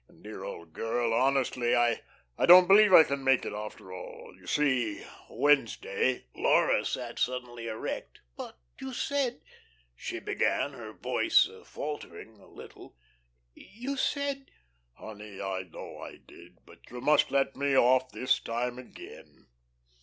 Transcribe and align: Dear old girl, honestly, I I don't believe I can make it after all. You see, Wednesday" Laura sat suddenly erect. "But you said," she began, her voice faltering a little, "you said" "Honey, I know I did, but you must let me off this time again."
Dear 0.23 0.43
old 0.43 0.73
girl, 0.73 1.13
honestly, 1.13 1.75
I 1.75 2.01
I 2.35 2.47
don't 2.47 2.67
believe 2.67 2.91
I 2.91 3.03
can 3.03 3.23
make 3.23 3.45
it 3.45 3.53
after 3.53 3.93
all. 3.93 4.33
You 4.35 4.47
see, 4.47 5.03
Wednesday" 5.29 6.23
Laura 6.35 6.83
sat 6.83 7.19
suddenly 7.19 7.67
erect. 7.67 8.19
"But 8.35 8.57
you 8.79 8.93
said," 8.93 9.41
she 9.95 10.17
began, 10.17 10.73
her 10.73 10.91
voice 10.91 11.47
faltering 11.65 12.39
a 12.39 12.47
little, 12.47 12.95
"you 13.53 13.95
said" 13.95 14.49
"Honey, 14.93 15.39
I 15.39 15.67
know 15.71 15.99
I 15.99 16.15
did, 16.15 16.57
but 16.65 16.79
you 16.89 16.99
must 16.99 17.29
let 17.29 17.55
me 17.55 17.77
off 17.77 18.09
this 18.09 18.39
time 18.39 18.79
again." 18.79 19.49